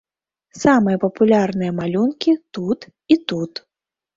Самыя 0.61 0.99
папулярныя 1.03 1.75
малюнкі 1.81 2.35
тут 2.59 2.79
і 2.89 3.15
тут. 3.33 3.63